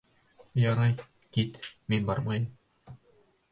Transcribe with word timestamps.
Ярай, 0.63 0.93
кит. 1.37 1.61
Мин 1.95 2.11
бармайым. 2.11 2.51